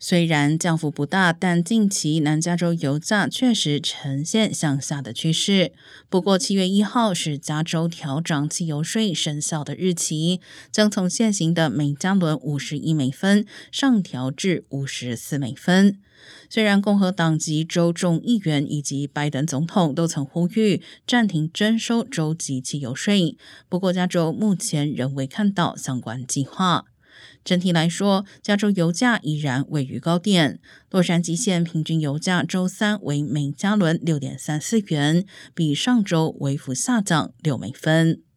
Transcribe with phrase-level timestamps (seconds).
[0.00, 5.72] 虽然降幅不大，但近期南加州油价确实呈现向下的趋势。
[6.08, 10.40] 不过，七月一号是加州调涨汽油税生效的日期，
[10.70, 15.98] 将从现行的每加仑五十一美分上调至五十四美分。
[16.50, 23.36] 虽然共和党籍州众议员以及拜登总统都曾呼吁暂停征收州级汽油税，
[23.68, 26.86] 不过加州目前仍未看到相关计划。
[27.44, 30.60] 整体来说，加州油价依然位于高点。
[30.90, 38.27] 洛杉矶县平均油价周三为每加仑六点三四元，比上周微幅下降六美分。